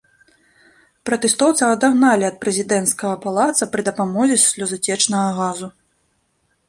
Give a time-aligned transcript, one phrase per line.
[1.09, 5.67] Пратэстоўцаў адагналі ад прэзідэнцкага палаца пры дапамозе слёзацечнага газу.